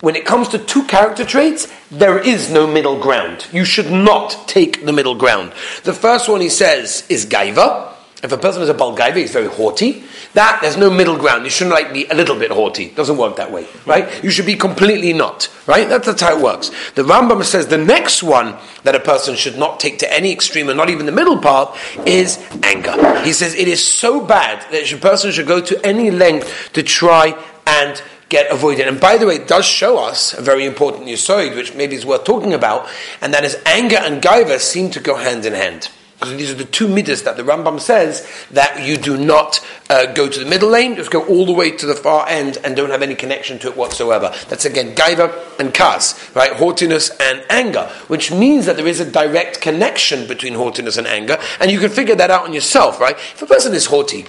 when 0.00 0.14
it 0.14 0.26
comes 0.26 0.48
to 0.48 0.58
two 0.58 0.84
character 0.84 1.24
traits, 1.24 1.72
there 1.90 2.18
is 2.18 2.50
no 2.50 2.66
middle 2.66 3.00
ground. 3.00 3.46
You 3.50 3.64
should 3.64 3.90
not 3.90 4.46
take 4.46 4.84
the 4.84 4.92
middle 4.92 5.14
ground. 5.14 5.52
The 5.84 5.94
first 5.94 6.28
one 6.28 6.42
he 6.42 6.50
says 6.50 7.04
is 7.08 7.24
Gaiva. 7.24 7.94
If 8.20 8.32
a 8.32 8.36
person 8.36 8.62
is 8.62 8.68
a 8.68 8.74
Balgaiva, 8.74 9.14
he's 9.14 9.30
very 9.30 9.46
haughty. 9.46 10.02
That, 10.34 10.58
there's 10.60 10.76
no 10.76 10.90
middle 10.90 11.16
ground. 11.16 11.44
You 11.44 11.50
shouldn't 11.50 11.74
like 11.74 11.92
be 11.92 12.04
a 12.06 12.14
little 12.14 12.36
bit 12.36 12.50
haughty. 12.50 12.86
It 12.86 12.96
doesn't 12.96 13.16
work 13.16 13.36
that 13.36 13.52
way, 13.52 13.68
right? 13.86 14.24
You 14.24 14.30
should 14.30 14.46
be 14.46 14.56
completely 14.56 15.12
not, 15.12 15.48
right? 15.68 15.88
That's, 15.88 16.06
that's 16.06 16.20
how 16.20 16.36
it 16.36 16.42
works. 16.42 16.70
The 16.96 17.04
Rambam 17.04 17.44
says 17.44 17.68
the 17.68 17.78
next 17.78 18.24
one 18.24 18.56
that 18.82 18.96
a 18.96 19.00
person 19.00 19.36
should 19.36 19.56
not 19.56 19.78
take 19.78 20.00
to 20.00 20.12
any 20.12 20.32
extreme 20.32 20.68
and 20.68 20.76
not 20.76 20.90
even 20.90 21.06
the 21.06 21.12
middle 21.12 21.38
path 21.38 21.78
is 22.06 22.44
anger. 22.64 23.22
He 23.22 23.32
says 23.32 23.54
it 23.54 23.68
is 23.68 23.86
so 23.86 24.20
bad 24.24 24.68
that 24.72 24.92
a 24.92 24.96
person 24.96 25.30
should 25.30 25.46
go 25.46 25.60
to 25.60 25.86
any 25.86 26.10
length 26.10 26.70
to 26.72 26.82
try 26.82 27.40
and 27.66 28.02
get 28.28 28.50
avoided. 28.50 28.88
And 28.88 29.00
by 29.00 29.16
the 29.16 29.26
way, 29.26 29.36
it 29.36 29.46
does 29.46 29.64
show 29.64 29.96
us 29.98 30.34
a 30.34 30.42
very 30.42 30.64
important 30.64 31.06
yisoid, 31.06 31.54
which 31.54 31.74
maybe 31.74 31.94
is 31.94 32.04
worth 32.04 32.24
talking 32.24 32.52
about, 32.52 32.88
and 33.20 33.32
that 33.32 33.44
is 33.44 33.56
anger 33.64 33.96
and 33.96 34.20
gaiva 34.20 34.58
seem 34.58 34.90
to 34.90 35.00
go 35.00 35.14
hand 35.14 35.46
in 35.46 35.52
hand. 35.52 35.88
Because 36.18 36.36
these 36.36 36.50
are 36.50 36.54
the 36.54 36.64
two 36.64 36.88
midas 36.88 37.22
that 37.22 37.36
the 37.36 37.44
Rambam 37.44 37.80
says 37.80 38.28
that 38.50 38.84
you 38.84 38.96
do 38.96 39.16
not 39.16 39.64
uh, 39.88 40.12
go 40.12 40.28
to 40.28 40.38
the 40.40 40.46
middle 40.50 40.68
lane, 40.68 40.96
just 40.96 41.12
go 41.12 41.24
all 41.24 41.46
the 41.46 41.52
way 41.52 41.70
to 41.70 41.86
the 41.86 41.94
far 41.94 42.28
end 42.28 42.58
and 42.64 42.74
don't 42.74 42.90
have 42.90 43.02
any 43.02 43.14
connection 43.14 43.58
to 43.60 43.68
it 43.68 43.76
whatsoever. 43.76 44.34
That's 44.48 44.64
again 44.64 44.96
gaiva 44.96 45.60
and 45.60 45.72
kas, 45.72 46.34
right? 46.34 46.52
Haughtiness 46.52 47.10
and 47.20 47.44
anger, 47.48 47.88
which 48.08 48.32
means 48.32 48.66
that 48.66 48.76
there 48.76 48.88
is 48.88 48.98
a 48.98 49.08
direct 49.08 49.60
connection 49.60 50.26
between 50.26 50.54
haughtiness 50.54 50.96
and 50.96 51.06
anger, 51.06 51.38
and 51.60 51.70
you 51.70 51.78
can 51.78 51.90
figure 51.90 52.16
that 52.16 52.32
out 52.32 52.44
on 52.44 52.52
yourself, 52.52 53.00
right? 53.00 53.16
If 53.16 53.42
a 53.42 53.46
person 53.46 53.72
is 53.72 53.86
haughty, 53.86 54.26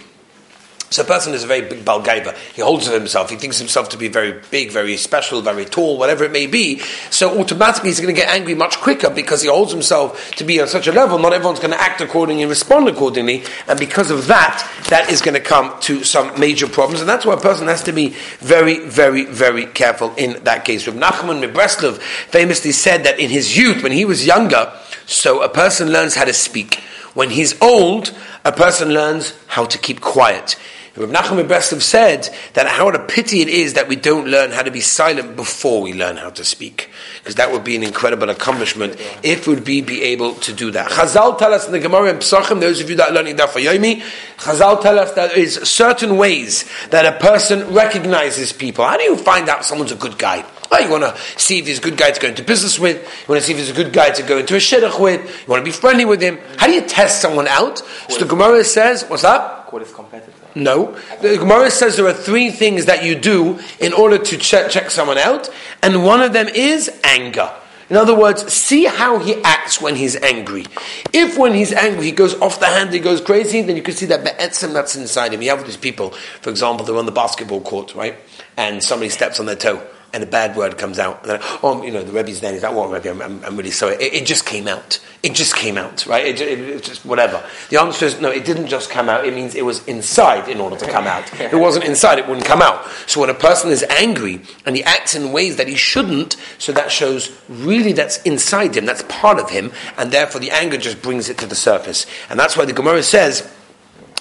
so 0.89 1.03
a 1.03 1.05
person 1.05 1.33
is 1.33 1.43
a 1.43 1.47
very 1.47 1.61
big 1.61 1.85
balgaiva. 1.85 2.35
He 2.53 2.61
holds 2.61 2.87
of 2.87 2.93
himself. 2.93 3.29
He 3.29 3.35
thinks 3.35 3.59
himself 3.59 3.89
to 3.89 3.97
be 3.97 4.07
very 4.07 4.41
big, 4.49 4.71
very 4.71 4.97
special, 4.97 5.41
very 5.41 5.65
tall, 5.65 5.97
whatever 5.99 6.23
it 6.23 6.31
may 6.31 6.47
be. 6.47 6.79
So 7.11 7.39
automatically 7.39 7.89
he's 7.89 7.99
going 7.99 8.13
to 8.13 8.19
get 8.19 8.29
angry 8.29 8.55
much 8.55 8.77
quicker 8.77 9.11
because 9.11 9.43
he 9.43 9.49
holds 9.49 9.71
himself 9.71 10.31
to 10.31 10.43
be 10.43 10.59
on 10.59 10.67
such 10.67 10.87
a 10.87 10.91
level. 10.91 11.19
Not 11.19 11.33
everyone's 11.33 11.59
going 11.59 11.73
to 11.73 11.79
act 11.81 12.01
accordingly 12.01 12.41
and 12.41 12.49
respond 12.49 12.87
accordingly. 12.87 13.43
And 13.67 13.77
because 13.77 14.09
of 14.09 14.25
that, 14.27 14.67
that 14.89 15.11
is 15.11 15.21
going 15.21 15.35
to 15.35 15.39
come 15.39 15.79
to 15.81 16.03
some 16.03 16.39
major 16.39 16.67
problems. 16.67 17.01
And 17.01 17.09
that's 17.09 17.25
why 17.25 17.35
a 17.35 17.37
person 17.37 17.67
has 17.67 17.83
to 17.83 17.91
be 17.91 18.15
very, 18.39 18.79
very, 18.87 19.25
very 19.25 19.67
careful 19.67 20.13
in 20.15 20.43
that 20.45 20.65
case. 20.65 20.87
Rav 20.87 20.95
Nachman 20.95 21.53
Breslev 21.53 21.99
famously 21.99 22.71
said 22.71 23.03
that 23.03 23.19
in 23.19 23.29
his 23.29 23.55
youth, 23.55 23.83
when 23.83 23.91
he 23.91 24.05
was 24.05 24.25
younger, 24.25 24.73
so 25.05 25.43
a 25.43 25.49
person 25.49 25.91
learns 25.91 26.15
how 26.15 26.25
to 26.25 26.33
speak. 26.33 26.83
When 27.13 27.29
he's 27.29 27.59
old, 27.61 28.15
a 28.45 28.51
person 28.51 28.89
learns 28.89 29.33
how 29.47 29.65
to 29.65 29.77
keep 29.77 30.01
quiet. 30.01 30.55
Rav 30.99 31.09
Nachman 31.09 31.47
Breslev 31.47 31.81
said 31.81 32.29
that 32.55 32.67
how 32.67 32.89
a 32.89 32.99
pity 32.99 33.41
it 33.41 33.47
is 33.47 33.75
that 33.75 33.87
we 33.87 33.95
don't 33.95 34.27
learn 34.27 34.51
how 34.51 34.63
to 34.63 34.71
be 34.71 34.81
silent 34.81 35.37
before 35.37 35.81
we 35.81 35.93
learn 35.93 36.17
how 36.17 36.29
to 36.31 36.43
speak, 36.43 36.89
because 37.19 37.35
that 37.35 37.51
would 37.51 37.63
be 37.63 37.75
an 37.77 37.83
incredible 37.83 38.29
accomplishment 38.29 38.97
if 39.23 39.47
we'd 39.47 39.63
be, 39.63 39.81
be 39.81 40.01
able 40.03 40.33
to 40.35 40.51
do 40.51 40.71
that. 40.71 40.91
Chazal 40.91 41.37
tell 41.37 41.53
us 41.53 41.65
in 41.65 41.71
the 41.71 41.79
Gemara 41.79 42.09
and 42.09 42.19
Pesachim, 42.19 42.59
those 42.59 42.81
of 42.81 42.89
you 42.89 42.97
that 42.97 43.11
are 43.11 43.13
learning 43.13 43.37
Daf 43.37 43.53
Yomi, 43.53 44.01
Chazal 44.37 44.81
tell 44.81 44.99
us 44.99 45.13
that 45.13 45.29
there 45.29 45.39
is 45.39 45.55
certain 45.55 46.17
ways 46.17 46.65
that 46.89 47.05
a 47.05 47.17
person 47.19 47.73
recognizes 47.73 48.51
people. 48.51 48.83
How 48.83 48.97
do 48.97 49.03
you 49.03 49.15
find 49.15 49.47
out 49.47 49.63
someone's 49.63 49.93
a 49.93 49.95
good 49.95 50.17
guy? 50.17 50.43
Oh, 50.71 50.79
you 50.79 50.89
want 50.89 51.03
to 51.03 51.17
see 51.39 51.59
if 51.59 51.67
he's 51.67 51.79
a 51.79 51.81
good 51.81 51.97
guy 51.97 52.11
to 52.11 52.19
go 52.19 52.27
into 52.27 52.43
business 52.43 52.77
with. 52.77 52.97
You 52.97 53.33
want 53.33 53.41
to 53.41 53.47
see 53.47 53.53
if 53.53 53.59
he's 53.59 53.71
a 53.71 53.73
good 53.73 53.91
guy 53.91 54.11
to 54.11 54.23
go 54.23 54.37
into 54.37 54.55
a 54.55 54.59
shidduch 54.59 54.99
with. 54.99 55.21
You 55.21 55.47
want 55.47 55.61
to 55.61 55.65
be 55.65 55.71
friendly 55.71 56.05
with 56.05 56.21
him. 56.21 56.37
How 56.57 56.67
do 56.67 56.73
you 56.73 56.81
test 56.81 57.21
someone 57.21 57.47
out? 57.47 57.79
So 58.09 58.19
the 58.19 58.25
Gemara 58.25 58.63
says, 58.63 59.03
what's 59.05 59.23
his 59.23 59.93
competitor. 59.93 60.38
No. 60.55 60.97
The 61.21 61.37
Gemara 61.37 61.71
says 61.71 61.95
there 61.95 62.07
are 62.07 62.13
three 62.13 62.49
things 62.51 62.85
that 62.85 63.03
you 63.03 63.15
do 63.15 63.59
in 63.79 63.93
order 63.93 64.17
to 64.17 64.37
check, 64.37 64.71
check 64.71 64.89
someone 64.89 65.17
out, 65.17 65.49
and 65.81 66.03
one 66.03 66.21
of 66.21 66.33
them 66.33 66.47
is 66.47 66.89
anger. 67.03 67.51
In 67.89 67.95
other 67.95 68.15
words, 68.15 68.53
see 68.53 68.85
how 68.85 69.17
he 69.17 69.41
acts 69.43 69.81
when 69.81 69.95
he's 69.95 70.15
angry. 70.17 70.65
If 71.11 71.39
when 71.39 71.55
he's 71.55 71.73
angry 71.73 72.05
he 72.05 72.11
goes 72.11 72.39
off 72.39 72.59
the 72.59 72.67
hand, 72.67 72.93
he 72.93 72.99
goes 72.99 73.19
crazy, 73.19 73.61
then 73.61 73.75
you 73.75 73.81
can 73.81 73.95
see 73.95 74.05
that 74.07 74.23
be'etzim 74.23 74.73
that's 74.73 74.95
inside 74.95 75.33
him. 75.33 75.41
You 75.41 75.49
have 75.49 75.65
these 75.65 75.77
people, 75.77 76.11
for 76.41 76.51
example, 76.51 76.85
they're 76.85 76.97
on 76.97 77.07
the 77.07 77.11
basketball 77.11 77.61
court, 77.61 77.95
right? 77.95 78.15
And 78.57 78.83
somebody 78.83 79.09
steps 79.09 79.39
on 79.39 79.47
their 79.47 79.55
toe 79.55 79.81
and 80.13 80.23
a 80.23 80.27
bad 80.27 80.55
word 80.55 80.77
comes 80.77 80.99
out. 80.99 81.21
And 81.21 81.31
then, 81.31 81.39
oh, 81.63 81.83
you 81.83 81.91
know, 81.91 82.03
the 82.03 82.11
Rebbe's 82.11 82.41
name 82.41 82.55
is 82.55 82.61
that 82.61 82.73
one 82.73 82.91
Rebbe. 82.91 83.09
I'm, 83.09 83.21
I'm, 83.21 83.43
I'm, 83.45 83.57
really 83.57 83.71
sorry. 83.71 83.95
It, 83.95 84.13
it, 84.13 84.25
just 84.25 84.45
came 84.45 84.67
out. 84.67 84.99
It 85.21 85.33
just 85.33 85.55
came 85.55 85.77
out, 85.77 86.05
right? 86.05 86.25
It, 86.25 86.41
it, 86.41 86.59
it, 86.59 86.83
just 86.83 87.05
whatever. 87.05 87.43
The 87.69 87.79
answer 87.79 88.05
is 88.05 88.19
no. 88.19 88.29
It 88.29 88.45
didn't 88.45 88.67
just 88.67 88.89
come 88.89 89.09
out. 89.09 89.25
It 89.25 89.33
means 89.33 89.55
it 89.55 89.65
was 89.65 89.85
inside 89.87 90.49
in 90.49 90.59
order 90.59 90.77
to 90.77 90.87
come 90.89 91.05
out. 91.05 91.31
If 91.33 91.53
it 91.53 91.57
wasn't 91.57 91.85
inside, 91.85 92.19
it 92.19 92.27
wouldn't 92.27 92.45
come 92.45 92.61
out. 92.61 92.85
So 93.07 93.21
when 93.21 93.29
a 93.29 93.35
person 93.35 93.69
is 93.71 93.83
angry 93.83 94.41
and 94.65 94.75
he 94.75 94.83
acts 94.83 95.15
in 95.15 95.31
ways 95.31 95.57
that 95.57 95.67
he 95.67 95.75
shouldn't, 95.75 96.37
so 96.57 96.71
that 96.71 96.91
shows 96.91 97.37
really 97.47 97.93
that's 97.93 98.21
inside 98.23 98.75
him. 98.75 98.85
That's 98.85 99.03
part 99.03 99.39
of 99.39 99.49
him, 99.49 99.71
and 99.97 100.11
therefore 100.11 100.41
the 100.41 100.51
anger 100.51 100.77
just 100.77 101.01
brings 101.01 101.29
it 101.29 101.37
to 101.39 101.45
the 101.45 101.55
surface. 101.55 102.05
And 102.29 102.39
that's 102.39 102.57
why 102.57 102.65
the 102.65 102.73
Gemara 102.73 103.03
says 103.03 103.51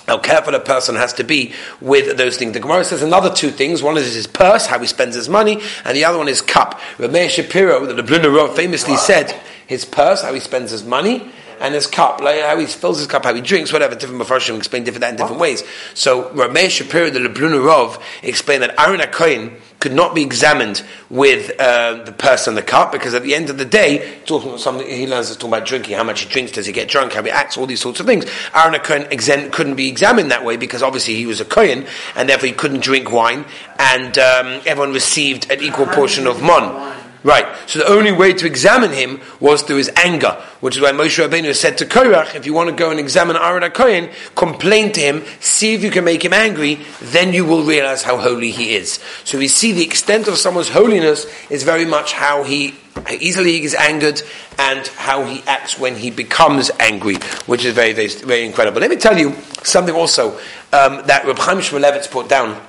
how 0.08 0.18
careful 0.18 0.54
a 0.54 0.60
person 0.60 0.96
has 0.96 1.12
to 1.14 1.24
be 1.24 1.52
with 1.80 2.16
those 2.16 2.36
things. 2.36 2.52
The 2.52 2.60
Gemara 2.60 2.84
says 2.84 3.02
another 3.02 3.32
two 3.32 3.50
things. 3.50 3.82
One 3.82 3.96
is 3.96 4.14
his 4.14 4.26
purse, 4.26 4.66
how 4.66 4.78
he 4.78 4.86
spends 4.86 5.14
his 5.14 5.28
money, 5.28 5.60
and 5.84 5.96
the 5.96 6.04
other 6.04 6.18
one 6.18 6.28
is 6.28 6.40
cup. 6.40 6.80
Ramesh 6.96 7.30
Shapiro, 7.30 7.86
the 7.86 8.02
Blunarov, 8.02 8.56
famously 8.56 8.96
said 8.96 9.30
his 9.66 9.84
purse, 9.84 10.22
how 10.22 10.32
he 10.32 10.40
spends 10.40 10.70
his 10.70 10.82
money, 10.82 11.30
and 11.60 11.74
his 11.74 11.86
cup, 11.86 12.20
like 12.20 12.40
how 12.40 12.58
he 12.58 12.66
fills 12.66 12.98
his 12.98 13.06
cup, 13.06 13.24
how 13.24 13.34
he 13.34 13.40
drinks, 13.40 13.72
whatever. 13.72 13.94
Different 13.94 14.22
Mepharshim 14.22 14.56
explain 14.56 14.84
different 14.84 15.02
that 15.02 15.10
in 15.10 15.16
different 15.16 15.40
ways. 15.40 15.62
So 15.94 16.30
Ramesh 16.30 16.70
Shapiro, 16.70 17.10
the 17.10 17.20
Leblunarov, 17.20 18.00
explained 18.22 18.62
that 18.62 18.78
Aaron 18.78 19.00
HaKohen 19.00 19.58
could 19.80 19.92
not 19.92 20.14
be 20.14 20.22
examined 20.22 20.82
with 21.08 21.52
uh, 21.60 22.02
the 22.04 22.12
purse 22.12 22.46
and 22.46 22.56
the 22.56 22.62
cup 22.62 22.90
because 22.90 23.14
at 23.14 23.22
the 23.22 23.34
end 23.34 23.48
of 23.48 23.58
the 23.58 23.64
day, 23.64 24.18
talking 24.26 24.48
about 24.48 24.60
something 24.60 24.86
he 24.86 25.06
learns 25.06 25.30
is 25.30 25.36
talking 25.36 25.54
about 25.54 25.66
drinking, 25.66 25.96
how 25.96 26.04
much 26.04 26.22
he 26.22 26.28
drinks, 26.28 26.52
does 26.52 26.66
he 26.66 26.72
get 26.72 26.88
drunk, 26.88 27.12
how 27.12 27.22
he 27.22 27.30
acts, 27.30 27.56
all 27.56 27.66
these 27.66 27.80
sorts 27.80 28.00
of 28.00 28.06
things. 28.06 28.24
Aaron 28.54 28.74
HaKohen 28.74 29.52
couldn't 29.52 29.76
be 29.76 29.88
examined 29.88 30.30
that 30.30 30.44
way 30.44 30.56
because 30.56 30.82
obviously 30.82 31.14
he 31.14 31.26
was 31.26 31.40
a 31.40 31.44
Kohen 31.44 31.86
and 32.16 32.28
therefore 32.28 32.48
he 32.48 32.54
couldn't 32.54 32.80
drink 32.80 33.12
wine 33.12 33.44
and 33.78 34.18
um, 34.18 34.60
everyone 34.66 34.92
received 34.92 35.50
an 35.50 35.62
equal 35.62 35.86
portion 35.86 36.26
of 36.26 36.42
mon. 36.42 37.07
Right. 37.24 37.46
So 37.66 37.80
the 37.80 37.88
only 37.88 38.12
way 38.12 38.32
to 38.32 38.46
examine 38.46 38.92
him 38.92 39.20
was 39.40 39.62
through 39.62 39.78
his 39.78 39.90
anger, 39.96 40.40
which 40.60 40.76
is 40.76 40.82
why 40.82 40.92
Moshe 40.92 41.18
Rabbeinu 41.18 41.54
said 41.54 41.76
to 41.78 41.84
Korach, 41.84 42.36
if 42.36 42.46
you 42.46 42.54
want 42.54 42.70
to 42.70 42.76
go 42.76 42.90
and 42.90 43.00
examine 43.00 43.36
Aaron 43.36 43.64
HaKohen, 43.64 44.12
complain 44.36 44.92
to 44.92 45.00
him, 45.00 45.24
see 45.40 45.74
if 45.74 45.82
you 45.82 45.90
can 45.90 46.04
make 46.04 46.24
him 46.24 46.32
angry, 46.32 46.78
then 47.02 47.32
you 47.32 47.44
will 47.44 47.64
realize 47.64 48.04
how 48.04 48.18
holy 48.18 48.52
he 48.52 48.74
is. 48.74 49.00
So 49.24 49.36
we 49.36 49.48
see 49.48 49.72
the 49.72 49.84
extent 49.84 50.28
of 50.28 50.38
someone's 50.38 50.68
holiness 50.68 51.26
is 51.50 51.64
very 51.64 51.84
much 51.84 52.12
how 52.12 52.44
he 52.44 52.74
how 53.06 53.14
easily 53.14 53.52
he 53.52 53.60
gets 53.60 53.76
angered 53.76 54.20
and 54.58 54.86
how 54.88 55.24
he 55.24 55.40
acts 55.46 55.78
when 55.78 55.94
he 55.94 56.10
becomes 56.10 56.70
angry, 56.80 57.14
which 57.46 57.64
is 57.64 57.72
very, 57.72 57.92
very, 57.92 58.08
very 58.08 58.44
incredible. 58.44 58.80
Let 58.80 58.90
me 58.90 58.96
tell 58.96 59.16
you 59.16 59.34
something 59.62 59.94
also 59.94 60.32
um, 60.72 61.06
that 61.06 61.22
Reb 61.24 61.38
Chaim 61.38 61.58
Shmulevitz 61.58 62.10
put 62.10 62.28
down 62.28 62.60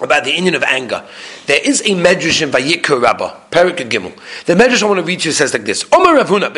about 0.00 0.24
the 0.24 0.32
inyan 0.32 0.54
of 0.54 0.62
anger. 0.62 1.04
There 1.46 1.60
is 1.62 1.80
a 1.82 1.94
medrash 1.94 2.42
in 2.42 2.50
Vayikra 2.50 3.00
Rabbah, 3.00 3.34
Perik 3.50 3.76
Gimel. 3.88 4.12
The 4.44 4.54
medrash 4.54 4.82
I 4.82 4.86
want 4.86 4.98
to 4.98 5.04
read 5.04 5.24
you 5.24 5.32
says 5.32 5.52
like 5.52 5.64
this: 5.64 5.84
Omer 5.92 6.20
Ravuna 6.20 6.52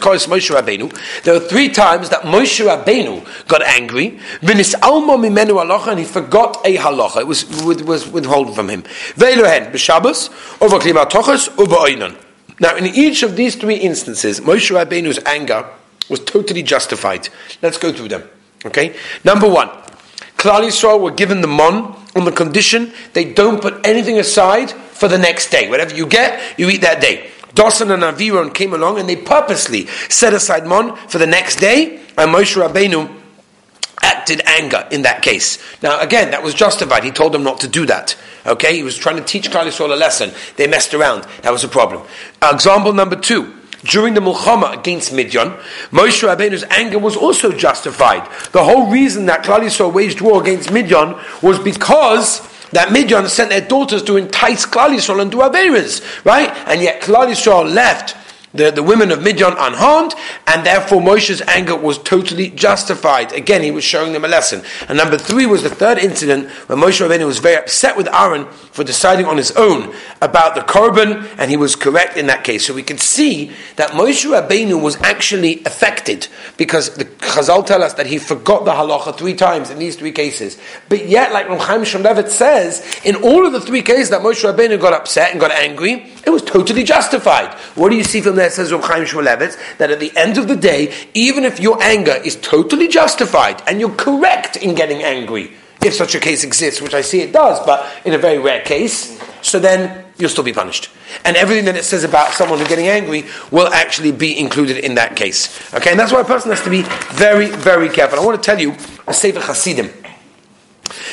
kos 0.00 0.26
Moshe 0.26 0.54
Rabbeinu. 0.54 1.22
There 1.22 1.34
are 1.34 1.40
three 1.40 1.68
times 1.68 2.10
that 2.10 2.22
Moshe 2.22 2.64
Rabbeinu 2.64 3.48
got 3.48 3.62
angry. 3.62 4.18
V'nis 4.40 4.74
almo 4.82 5.16
mimenu 5.16 5.62
halacha, 5.62 5.88
and 5.88 5.98
he 5.98 6.04
forgot 6.04 6.58
a 6.64 6.76
halacha. 6.76 7.20
It 7.20 7.26
was 7.26 7.44
was 7.64 8.08
withholden 8.08 8.54
from 8.54 8.68
him. 8.68 8.82
Ve'elohen 8.82 9.72
b'Shabbos 9.72 10.30
over 10.60 10.78
klimatochas 10.78 11.48
over 11.58 11.76
oinon. 11.76 12.16
Now, 12.60 12.76
in 12.76 12.86
each 12.86 13.22
of 13.22 13.34
these 13.36 13.56
three 13.56 13.76
instances, 13.76 14.40
Moshe 14.40 14.70
Rabbeinu's 14.70 15.18
anger 15.24 15.66
was 16.08 16.20
totally 16.20 16.62
justified. 16.62 17.28
Let's 17.60 17.78
go 17.78 17.92
through 17.92 18.08
them. 18.08 18.28
Okay, 18.64 18.94
number 19.24 19.48
one, 19.48 19.68
Klal 20.42 20.66
Yisrael 20.66 21.00
were 21.00 21.12
given 21.12 21.40
the 21.40 21.46
mon 21.46 21.96
on 22.16 22.24
the 22.24 22.32
condition 22.32 22.92
they 23.12 23.32
don't 23.32 23.62
put 23.62 23.86
anything 23.86 24.18
aside 24.18 24.72
for 24.72 25.06
the 25.06 25.16
next 25.16 25.50
day. 25.50 25.70
Whatever 25.70 25.94
you 25.94 26.04
get, 26.04 26.58
you 26.58 26.68
eat 26.68 26.80
that 26.80 27.00
day. 27.00 27.30
Dasan 27.54 27.94
and 27.94 28.02
Aviram 28.02 28.52
came 28.52 28.74
along 28.74 28.98
and 28.98 29.08
they 29.08 29.14
purposely 29.14 29.86
set 30.08 30.34
aside 30.34 30.66
mon 30.66 30.96
for 31.06 31.18
the 31.18 31.28
next 31.28 31.60
day, 31.60 32.00
and 32.18 32.34
Moshe 32.34 32.60
Rabbeinu 32.60 33.08
acted 34.02 34.42
anger 34.44 34.88
in 34.90 35.02
that 35.02 35.22
case. 35.22 35.62
Now, 35.80 36.00
again, 36.00 36.32
that 36.32 36.42
was 36.42 36.54
justified. 36.54 37.04
He 37.04 37.12
told 37.12 37.30
them 37.30 37.44
not 37.44 37.60
to 37.60 37.68
do 37.68 37.86
that. 37.86 38.16
Okay, 38.44 38.74
he 38.74 38.82
was 38.82 38.96
trying 38.96 39.18
to 39.18 39.22
teach 39.22 39.48
Klal 39.48 39.66
Yisrael 39.66 39.92
a 39.92 39.96
lesson. 39.96 40.32
They 40.56 40.66
messed 40.66 40.92
around. 40.92 41.22
That 41.42 41.52
was 41.52 41.62
a 41.62 41.68
problem. 41.68 42.04
Example 42.42 42.92
number 42.92 43.14
two 43.14 43.54
during 43.84 44.14
the 44.14 44.20
Mulchama 44.20 44.78
against 44.78 45.12
Midian, 45.12 45.50
Moshe 45.90 46.22
Rabbeinu's 46.22 46.64
anger 46.70 46.98
was 46.98 47.16
also 47.16 47.52
justified. 47.52 48.28
The 48.52 48.64
whole 48.64 48.90
reason 48.90 49.26
that 49.26 49.44
Klal 49.44 49.60
Yisrael 49.60 49.92
waged 49.92 50.20
war 50.20 50.40
against 50.40 50.70
Midian 50.72 51.16
was 51.42 51.58
because 51.58 52.40
that 52.70 52.92
Midian 52.92 53.28
sent 53.28 53.50
their 53.50 53.60
daughters 53.60 54.02
to 54.04 54.16
entice 54.16 54.66
Klal 54.66 54.90
Yisrael 54.90 55.20
and 55.20 55.30
do 55.30 55.38
Averas, 55.38 56.24
right? 56.24 56.50
And 56.66 56.82
yet 56.82 57.02
Klal 57.02 57.28
Yisrael 57.28 57.72
left 57.72 58.16
the, 58.54 58.70
the 58.70 58.82
women 58.82 59.10
of 59.10 59.22
Midian 59.22 59.54
unharmed, 59.58 60.14
and 60.46 60.64
therefore 60.66 61.00
Moshe's 61.00 61.40
anger 61.42 61.76
was 61.76 61.98
totally 61.98 62.50
justified. 62.50 63.32
Again, 63.32 63.62
he 63.62 63.70
was 63.70 63.84
showing 63.84 64.12
them 64.12 64.24
a 64.24 64.28
lesson. 64.28 64.62
And 64.88 64.98
number 64.98 65.18
three 65.18 65.46
was 65.46 65.62
the 65.62 65.70
third 65.70 65.98
incident 65.98 66.50
where 66.68 66.78
Moshe 66.78 67.06
Rabbeinu 67.06 67.26
was 67.26 67.38
very 67.38 67.56
upset 67.56 67.96
with 67.96 68.08
Aaron 68.08 68.46
for 68.46 68.84
deciding 68.84 69.26
on 69.26 69.36
his 69.36 69.52
own 69.52 69.94
about 70.20 70.54
the 70.54 70.60
korban, 70.60 71.28
and 71.38 71.50
he 71.50 71.56
was 71.56 71.76
correct 71.76 72.16
in 72.16 72.26
that 72.26 72.44
case. 72.44 72.66
So 72.66 72.74
we 72.74 72.82
can 72.82 72.98
see 72.98 73.52
that 73.76 73.90
Moshe 73.90 74.24
Rabbeinu 74.24 74.80
was 74.80 74.96
actually 75.02 75.64
affected 75.64 76.28
because 76.56 76.94
the 76.94 77.04
Chazal 77.04 77.64
tell 77.64 77.82
us 77.82 77.94
that 77.94 78.06
he 78.06 78.18
forgot 78.18 78.64
the 78.64 78.72
halacha 78.72 79.16
three 79.16 79.34
times 79.34 79.70
in 79.70 79.78
these 79.78 79.96
three 79.96 80.12
cases. 80.12 80.58
But 80.88 81.08
yet, 81.08 81.32
like 81.32 81.46
Chaim 81.46 81.82
Shmulevitz 81.82 82.28
says, 82.28 83.00
in 83.04 83.16
all 83.16 83.46
of 83.46 83.52
the 83.52 83.60
three 83.60 83.82
cases 83.82 84.10
that 84.10 84.22
Moshe 84.22 84.42
Rabbeinu 84.44 84.80
got 84.80 84.92
upset 84.92 85.30
and 85.30 85.40
got 85.40 85.50
angry, 85.50 86.12
it 86.24 86.30
was 86.30 86.42
totally 86.42 86.84
justified. 86.84 87.52
What 87.74 87.90
do 87.90 87.96
you 87.96 88.04
see 88.04 88.20
from 88.20 88.36
there, 88.36 88.41
says 88.50 88.70
Chaim 88.70 89.04
Shmulevitz, 89.04 89.78
that 89.78 89.90
at 89.90 90.00
the 90.00 90.10
end 90.16 90.38
of 90.38 90.48
the 90.48 90.56
day, 90.56 90.92
even 91.14 91.44
if 91.44 91.60
your 91.60 91.80
anger 91.82 92.16
is 92.24 92.36
totally 92.36 92.88
justified 92.88 93.62
and 93.68 93.78
you're 93.78 93.94
correct 93.94 94.56
in 94.56 94.74
getting 94.74 95.02
angry, 95.02 95.52
if 95.84 95.94
such 95.94 96.14
a 96.14 96.20
case 96.20 96.44
exists, 96.44 96.80
which 96.80 96.94
I 96.94 97.00
see 97.00 97.20
it 97.20 97.32
does, 97.32 97.64
but 97.66 97.88
in 98.04 98.14
a 98.14 98.18
very 98.18 98.38
rare 98.38 98.62
case, 98.62 99.20
so 99.42 99.58
then 99.58 100.04
you'll 100.18 100.30
still 100.30 100.44
be 100.44 100.52
punished. 100.52 100.88
And 101.24 101.36
everything 101.36 101.64
that 101.66 101.76
it 101.76 101.84
says 101.84 102.04
about 102.04 102.32
someone 102.32 102.58
who's 102.58 102.68
getting 102.68 102.88
angry 102.88 103.24
will 103.50 103.68
actually 103.68 104.12
be 104.12 104.38
included 104.38 104.78
in 104.78 104.94
that 104.94 105.16
case. 105.16 105.74
Okay, 105.74 105.90
and 105.90 105.98
that's 105.98 106.12
why 106.12 106.20
a 106.20 106.24
person 106.24 106.50
has 106.50 106.62
to 106.62 106.70
be 106.70 106.82
very, 107.12 107.48
very 107.48 107.88
careful. 107.88 108.20
I 108.20 108.24
want 108.24 108.40
to 108.40 108.46
tell 108.46 108.60
you 108.60 108.76
a 109.06 109.12
Sefer 109.12 109.40
Hasidim. 109.40 109.90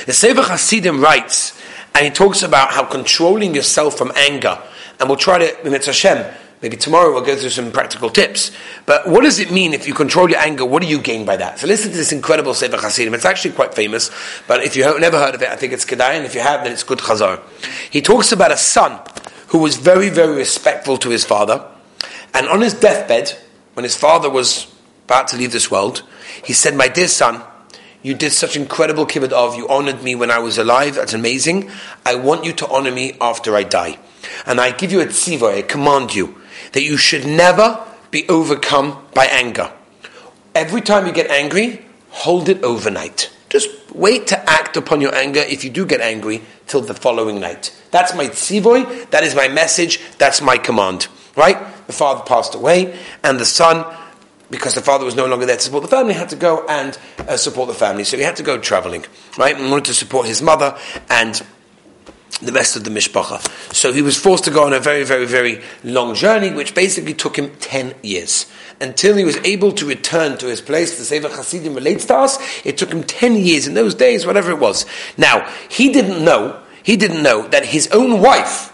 The 0.05 0.13
Sefer 0.13 0.43
Hasidim 0.43 1.01
writes, 1.01 1.59
and 1.95 2.05
he 2.05 2.11
talks 2.11 2.43
about 2.43 2.71
how 2.71 2.85
controlling 2.85 3.55
yourself 3.55 3.97
from 3.97 4.11
anger, 4.15 4.61
and 4.99 5.09
we'll 5.09 5.17
try 5.17 5.39
to, 5.39 5.65
in 5.65 5.73
Hashem, 5.73 6.31
Maybe 6.61 6.75
tomorrow 6.75 7.13
we'll 7.13 7.23
go 7.23 7.37
through 7.37 7.51
some 7.51 7.71
practical 7.71 8.09
tips. 8.09 8.51
But 8.85 9.07
what 9.07 9.21
does 9.21 9.39
it 9.39 9.49
mean 9.49 9.73
if 9.73 9.87
you 9.87 9.93
control 9.93 10.29
your 10.29 10.39
anger? 10.39 10.65
What 10.65 10.81
do 10.81 10.89
you 10.89 10.99
gain 10.99 11.25
by 11.25 11.37
that? 11.37 11.57
So 11.59 11.67
listen 11.67 11.91
to 11.91 11.97
this 11.97 12.11
incredible 12.11 12.53
Sefer 12.53 12.75
Hasidim. 12.75 13.13
It's 13.13 13.23
actually 13.23 13.51
quite 13.51 13.73
famous, 13.73 14.11
but 14.45 14.63
if 14.63 14.75
you 14.75 14.83
have 14.83 14.99
never 14.99 15.17
heard 15.17 15.35
of 15.35 15.41
it, 15.41 15.47
I 15.47 15.55
think 15.55 15.71
it's 15.71 15.85
Kedai, 15.85 16.17
and 16.17 16.25
if 16.25 16.35
you 16.35 16.41
have, 16.41 16.63
then 16.63 16.73
it's 16.73 16.83
good 16.83 16.99
Chazar. 16.99 17.39
He 17.89 18.01
talks 18.01 18.33
about 18.33 18.51
a 18.51 18.57
son 18.57 18.99
who 19.47 19.59
was 19.59 19.77
very, 19.77 20.09
very 20.09 20.35
respectful 20.35 20.97
to 20.97 21.09
his 21.09 21.23
father, 21.23 21.65
and 22.33 22.47
on 22.49 22.61
his 22.61 22.73
deathbed, 22.73 23.37
when 23.73 23.85
his 23.85 23.95
father 23.95 24.29
was 24.29 24.73
about 25.05 25.29
to 25.29 25.37
leave 25.37 25.53
this 25.53 25.71
world, 25.71 26.03
he 26.43 26.51
said, 26.51 26.75
My 26.75 26.89
dear 26.89 27.07
son, 27.07 27.41
you 28.03 28.13
did 28.13 28.33
such 28.33 28.57
incredible 28.57 29.05
kibbud 29.05 29.31
av, 29.31 29.55
you 29.55 29.67
honored 29.69 30.03
me 30.03 30.13
when 30.13 30.29
I 30.29 30.39
was 30.39 30.57
alive, 30.57 30.95
that's 30.95 31.13
amazing. 31.13 31.71
I 32.05 32.15
want 32.15 32.43
you 32.43 32.51
to 32.53 32.67
honor 32.67 32.91
me 32.91 33.17
after 33.21 33.55
I 33.55 33.63
die. 33.63 33.97
And 34.45 34.59
I 34.59 34.71
give 34.71 34.91
you 34.91 34.99
a 34.99 35.05
tziva, 35.05 35.57
I 35.57 35.61
command 35.61 36.13
you 36.13 36.38
that 36.73 36.83
you 36.83 36.97
should 36.97 37.25
never 37.25 37.85
be 38.11 38.27
overcome 38.27 38.97
by 39.13 39.25
anger. 39.25 39.71
Every 40.55 40.81
time 40.81 41.05
you 41.05 41.13
get 41.13 41.29
angry, 41.29 41.85
hold 42.09 42.49
it 42.49 42.63
overnight. 42.63 43.31
Just 43.49 43.69
wait 43.93 44.27
to 44.27 44.49
act 44.49 44.77
upon 44.77 45.01
your 45.01 45.13
anger 45.15 45.41
if 45.41 45.63
you 45.63 45.69
do 45.69 45.85
get 45.85 46.01
angry 46.01 46.41
till 46.67 46.81
the 46.81 46.93
following 46.93 47.39
night. 47.39 47.75
That's 47.91 48.13
my 48.13 48.25
tzivoy, 48.25 49.09
that 49.09 49.23
is 49.23 49.35
my 49.35 49.47
message, 49.47 49.99
that's 50.17 50.41
my 50.41 50.57
command. 50.57 51.07
Right? 51.35 51.57
The 51.87 51.93
father 51.93 52.23
passed 52.25 52.53
away, 52.53 52.97
and 53.23 53.39
the 53.39 53.45
son, 53.45 53.85
because 54.51 54.75
the 54.75 54.81
father 54.81 55.05
was 55.05 55.15
no 55.15 55.25
longer 55.25 55.45
there 55.45 55.57
to 55.57 55.61
support 55.61 55.83
the 55.83 55.89
family, 55.89 56.13
had 56.13 56.29
to 56.29 56.35
go 56.35 56.65
and 56.67 56.97
uh, 57.19 57.37
support 57.37 57.67
the 57.67 57.73
family. 57.73 58.03
So 58.03 58.17
he 58.17 58.23
had 58.23 58.35
to 58.37 58.43
go 58.43 58.57
traveling, 58.57 59.05
right? 59.37 59.57
In 59.57 59.71
order 59.71 59.85
to 59.85 59.93
support 59.93 60.27
his 60.27 60.41
mother 60.41 60.77
and 61.09 61.41
the 62.41 62.51
rest 62.51 62.75
of 62.75 62.83
the 62.83 62.89
mishpacha. 62.89 63.41
So 63.73 63.91
he 63.91 64.01
was 64.01 64.17
forced 64.17 64.45
to 64.45 64.51
go 64.51 64.63
on 64.63 64.73
a 64.73 64.79
very, 64.79 65.03
very, 65.03 65.25
very 65.25 65.61
long 65.83 66.15
journey, 66.15 66.51
which 66.51 66.73
basically 66.73 67.13
took 67.13 67.37
him 67.37 67.51
10 67.59 67.95
years. 68.01 68.45
Until 68.81 69.15
he 69.15 69.25
was 69.25 69.37
able 69.37 69.71
to 69.73 69.85
return 69.85 70.37
to 70.37 70.47
his 70.47 70.61
place, 70.61 70.97
the 70.97 71.03
Sefer 71.03 71.27
Hasidim 71.27 71.73
relates 71.73 72.05
to 72.05 72.15
us, 72.15 72.37
it 72.65 72.77
took 72.77 72.91
him 72.91 73.03
10 73.03 73.35
years 73.35 73.67
in 73.67 73.73
those 73.73 73.93
days, 73.93 74.25
whatever 74.25 74.51
it 74.51 74.59
was. 74.59 74.85
Now, 75.17 75.49
he 75.69 75.91
didn't 75.91 76.23
know, 76.23 76.61
he 76.81 76.95
didn't 76.95 77.21
know 77.21 77.47
that 77.49 77.65
his 77.65 77.89
own 77.91 78.21
wife, 78.21 78.73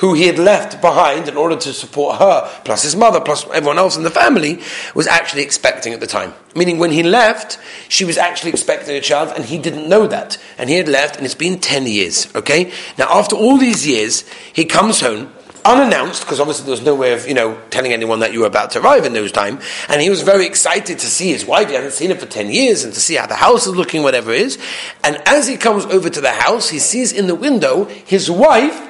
who 0.00 0.14
he 0.14 0.26
had 0.26 0.38
left 0.38 0.80
behind 0.80 1.28
in 1.28 1.36
order 1.36 1.54
to 1.54 1.74
support 1.74 2.18
her, 2.18 2.50
plus 2.64 2.82
his 2.82 2.96
mother, 2.96 3.20
plus 3.20 3.46
everyone 3.50 3.78
else 3.78 3.98
in 3.98 4.02
the 4.02 4.10
family, 4.10 4.58
was 4.94 5.06
actually 5.06 5.42
expecting 5.42 5.92
at 5.92 6.00
the 6.00 6.06
time. 6.06 6.32
Meaning, 6.56 6.78
when 6.78 6.90
he 6.90 7.02
left, 7.02 7.58
she 7.88 8.06
was 8.06 8.16
actually 8.16 8.50
expecting 8.50 8.96
a 8.96 9.00
child, 9.02 9.30
and 9.36 9.44
he 9.44 9.58
didn't 9.58 9.88
know 9.88 10.06
that. 10.06 10.38
And 10.56 10.70
he 10.70 10.76
had 10.76 10.88
left, 10.88 11.16
and 11.16 11.26
it's 11.26 11.34
been 11.34 11.58
10 11.58 11.86
years, 11.86 12.34
okay? 12.34 12.72
Now, 12.96 13.08
after 13.10 13.36
all 13.36 13.58
these 13.58 13.86
years, 13.86 14.26
he 14.54 14.64
comes 14.64 15.02
home, 15.02 15.30
unannounced, 15.66 16.22
because 16.22 16.40
obviously 16.40 16.64
there 16.64 16.70
was 16.70 16.82
no 16.82 16.94
way 16.94 17.12
of, 17.12 17.28
you 17.28 17.34
know, 17.34 17.60
telling 17.68 17.92
anyone 17.92 18.20
that 18.20 18.32
you 18.32 18.40
were 18.40 18.46
about 18.46 18.70
to 18.70 18.80
arrive 18.80 19.04
in 19.04 19.12
those 19.12 19.30
time. 19.30 19.58
And 19.90 20.00
he 20.00 20.08
was 20.08 20.22
very 20.22 20.46
excited 20.46 20.98
to 20.98 21.06
see 21.06 21.28
his 21.28 21.44
wife. 21.44 21.68
He 21.68 21.74
hadn't 21.74 21.92
seen 21.92 22.08
her 22.08 22.16
for 22.16 22.24
10 22.24 22.50
years 22.50 22.84
and 22.84 22.94
to 22.94 23.00
see 23.00 23.16
how 23.16 23.26
the 23.26 23.34
house 23.34 23.66
is 23.66 23.76
looking, 23.76 24.02
whatever 24.02 24.32
it 24.32 24.40
is. 24.40 24.58
And 25.04 25.20
as 25.26 25.46
he 25.46 25.58
comes 25.58 25.84
over 25.84 26.08
to 26.08 26.20
the 26.22 26.32
house, 26.32 26.70
he 26.70 26.78
sees 26.78 27.12
in 27.12 27.26
the 27.26 27.34
window 27.34 27.84
his 27.84 28.30
wife 28.30 28.86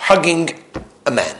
hugging 0.00 0.50
a 1.06 1.10
man. 1.10 1.36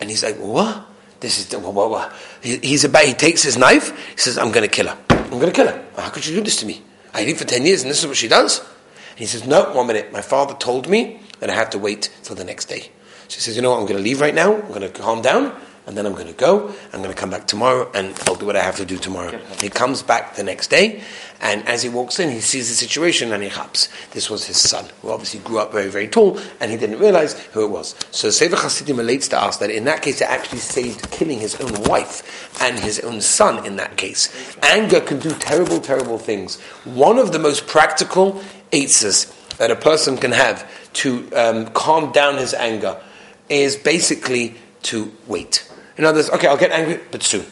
And 0.00 0.10
he's 0.10 0.22
like, 0.22 0.36
what? 0.36 0.86
This 1.20 1.40
is, 1.40 1.60
what, 1.60 1.74
what, 1.74 1.90
what? 1.90 2.12
he's 2.42 2.84
about, 2.84 3.04
he 3.04 3.14
takes 3.14 3.42
his 3.42 3.56
knife, 3.56 3.90
he 4.12 4.18
says, 4.18 4.38
I'm 4.38 4.52
going 4.52 4.68
to 4.68 4.72
kill 4.72 4.86
her. 4.86 4.98
I'm 5.10 5.40
going 5.40 5.46
to 5.46 5.52
kill 5.52 5.66
her. 5.66 5.84
How 5.96 6.10
could 6.10 6.24
you 6.24 6.36
do 6.36 6.42
this 6.42 6.56
to 6.56 6.66
me? 6.66 6.82
I 7.12 7.24
live 7.24 7.38
for 7.38 7.44
10 7.44 7.66
years 7.66 7.82
and 7.82 7.90
this 7.90 7.98
is 7.98 8.06
what 8.06 8.16
she 8.16 8.28
does? 8.28 8.60
And 8.60 9.18
he 9.18 9.26
says, 9.26 9.46
no, 9.46 9.72
one 9.72 9.88
minute. 9.88 10.12
My 10.12 10.22
father 10.22 10.54
told 10.54 10.88
me 10.88 11.20
that 11.40 11.50
I 11.50 11.54
have 11.54 11.70
to 11.70 11.78
wait 11.78 12.10
till 12.22 12.36
the 12.36 12.44
next 12.44 12.66
day. 12.66 12.90
She 13.26 13.40
says, 13.40 13.56
you 13.56 13.62
know 13.62 13.70
what, 13.70 13.80
I'm 13.80 13.86
going 13.86 13.96
to 13.96 14.02
leave 14.02 14.20
right 14.20 14.34
now. 14.34 14.54
I'm 14.54 14.68
going 14.68 14.82
to 14.82 14.88
calm 14.90 15.20
down 15.20 15.56
and 15.88 15.96
then 15.96 16.04
I'm 16.04 16.12
going 16.12 16.26
to 16.26 16.34
go. 16.34 16.68
I'm 16.92 17.00
going 17.02 17.14
to 17.14 17.18
come 17.18 17.30
back 17.30 17.46
tomorrow, 17.46 17.90
and 17.94 18.14
I'll 18.26 18.34
do 18.34 18.44
what 18.44 18.56
I 18.56 18.62
have 18.62 18.76
to 18.76 18.84
do 18.84 18.98
tomorrow. 18.98 19.36
He 19.60 19.70
comes 19.70 20.02
back 20.02 20.36
the 20.36 20.44
next 20.44 20.68
day, 20.68 21.02
and 21.40 21.66
as 21.66 21.82
he 21.82 21.88
walks 21.88 22.20
in, 22.20 22.30
he 22.30 22.40
sees 22.40 22.68
the 22.68 22.74
situation 22.74 23.32
and 23.32 23.42
he 23.42 23.48
hops. 23.48 23.88
This 24.10 24.28
was 24.28 24.44
his 24.44 24.58
son, 24.58 24.84
who 25.00 25.10
obviously 25.10 25.40
grew 25.40 25.58
up 25.58 25.72
very, 25.72 25.88
very 25.88 26.06
tall, 26.06 26.38
and 26.60 26.70
he 26.70 26.76
didn't 26.76 26.98
realize 26.98 27.40
who 27.48 27.64
it 27.64 27.70
was. 27.70 27.94
So 28.10 28.28
Sefer 28.28 28.56
Hasidim 28.56 28.98
relates 28.98 29.28
to 29.28 29.40
us 29.40 29.56
that 29.56 29.70
in 29.70 29.84
that 29.84 30.02
case, 30.02 30.20
it 30.20 30.28
actually 30.28 30.58
saved 30.58 31.10
killing 31.10 31.40
his 31.40 31.58
own 31.58 31.82
wife 31.84 32.60
and 32.60 32.78
his 32.78 33.00
own 33.00 33.22
son. 33.22 33.64
In 33.64 33.76
that 33.76 33.96
case, 33.96 34.28
anger 34.62 35.00
can 35.00 35.18
do 35.20 35.30
terrible, 35.30 35.80
terrible 35.80 36.18
things. 36.18 36.60
One 36.84 37.18
of 37.18 37.32
the 37.32 37.38
most 37.38 37.66
practical 37.66 38.42
aitzes 38.72 39.34
that 39.56 39.70
a 39.70 39.76
person 39.76 40.18
can 40.18 40.32
have 40.32 40.70
to 40.94 41.28
um, 41.34 41.66
calm 41.68 42.12
down 42.12 42.36
his 42.36 42.52
anger 42.52 43.00
is 43.48 43.74
basically 43.76 44.54
to 44.82 45.12
wait. 45.26 45.66
In 45.98 46.04
other 46.04 46.18
words, 46.18 46.30
okay, 46.30 46.46
I'll 46.46 46.56
get 46.56 46.70
angry, 46.70 47.00
but 47.10 47.22
soon. 47.22 47.44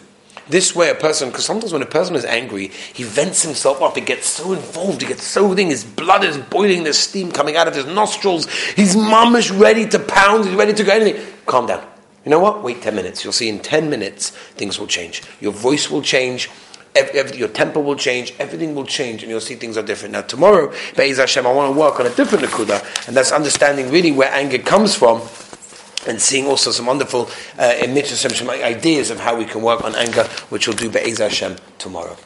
This 0.48 0.76
way, 0.76 0.90
a 0.90 0.94
person, 0.94 1.30
because 1.30 1.44
sometimes 1.44 1.72
when 1.72 1.82
a 1.82 1.86
person 1.86 2.14
is 2.14 2.24
angry, 2.24 2.68
he 2.68 3.02
vents 3.02 3.42
himself 3.42 3.82
up, 3.82 3.96
he 3.96 4.00
gets 4.00 4.28
so 4.28 4.52
involved, 4.52 5.02
he 5.02 5.08
gets 5.08 5.24
so 5.24 5.52
thing, 5.56 5.66
his 5.66 5.82
blood 5.82 6.22
is 6.22 6.38
boiling, 6.38 6.84
there's 6.84 6.98
steam 6.98 7.32
coming 7.32 7.56
out 7.56 7.66
of 7.66 7.74
his 7.74 7.86
nostrils, 7.86 8.46
his 8.46 8.94
mum 8.94 9.34
is 9.34 9.50
ready 9.50 9.88
to 9.88 9.98
pound, 9.98 10.44
he's 10.44 10.54
ready 10.54 10.72
to 10.72 10.84
go 10.84 10.92
anything. 10.92 11.20
Calm 11.46 11.66
down. 11.66 11.84
You 12.24 12.30
know 12.30 12.38
what? 12.38 12.62
Wait 12.62 12.80
10 12.80 12.94
minutes. 12.94 13.24
You'll 13.24 13.32
see 13.32 13.48
in 13.48 13.58
10 13.58 13.90
minutes, 13.90 14.30
things 14.30 14.78
will 14.78 14.86
change. 14.86 15.22
Your 15.40 15.52
voice 15.52 15.90
will 15.90 16.02
change, 16.02 16.48
every, 16.94 17.18
every, 17.18 17.38
your 17.38 17.48
temper 17.48 17.80
will 17.80 17.96
change, 17.96 18.32
everything 18.38 18.76
will 18.76 18.86
change, 18.86 19.24
and 19.24 19.30
you'll 19.30 19.40
see 19.40 19.56
things 19.56 19.76
are 19.76 19.82
different. 19.82 20.12
Now, 20.12 20.22
tomorrow, 20.22 20.72
Be'ez 20.96 21.18
Hashem, 21.18 21.44
I 21.44 21.52
want 21.52 21.74
to 21.74 21.80
work 21.80 21.98
on 21.98 22.06
a 22.06 22.14
different 22.14 22.44
Nakuda, 22.44 23.08
and 23.08 23.16
that's 23.16 23.32
understanding 23.32 23.90
really 23.90 24.12
where 24.12 24.30
anger 24.32 24.58
comes 24.58 24.94
from 24.94 25.20
and 26.06 26.20
seeing 26.20 26.46
also 26.46 26.70
some 26.70 26.86
wonderful 26.86 27.28
uh, 27.58 27.74
ideas 28.62 29.10
of 29.10 29.20
how 29.20 29.36
we 29.36 29.44
can 29.44 29.62
work 29.62 29.84
on 29.84 29.94
anger, 29.94 30.24
which 30.50 30.66
we'll 30.66 30.76
do 30.76 30.90
Be'ez 30.90 31.18
Hashem 31.18 31.56
tomorrow. 31.78 32.16